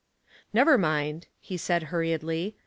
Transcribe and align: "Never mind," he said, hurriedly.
"Never 0.51 0.79
mind," 0.79 1.27
he 1.39 1.57
said, 1.57 1.83
hurriedly. 1.93 2.55